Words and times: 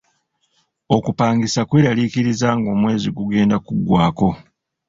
Okupangisa 0.95 1.61
kweraliikiriza 1.69 2.47
nga 2.57 2.69
omwezi 2.75 3.07
gugenda 3.17 3.55
kuggwako. 3.65 4.29